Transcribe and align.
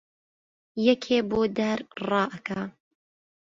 یەکێ 0.87 1.17
بۆ 1.29 1.41
دار 1.57 1.79
ڕائەکا 2.07 2.61